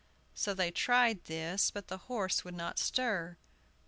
[0.33, 3.37] So they tried this, but the horse would not stir.